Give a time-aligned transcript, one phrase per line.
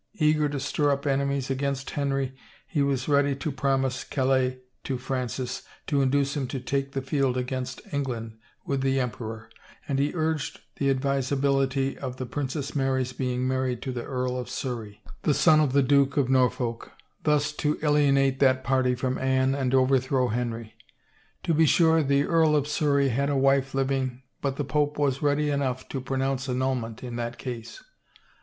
[0.15, 5.61] Eager to stir up enemies against Henry he was ready to promise Calais to Francis
[5.85, 9.47] to induce him to take the field against Eng land with the emperor,
[9.87, 14.49] and he urged the advisability of the Princess Mary's being married to the Earl of
[14.49, 19.53] Surrey, the son of the Duke of Norfolk, thus to alienate that party from Anne
[19.53, 20.73] and overthrow Henry.
[21.43, 25.21] To be sure the Earl of Surrey had a wife living but the pope was
[25.21, 27.83] ready enough to pronounce annulment in that case.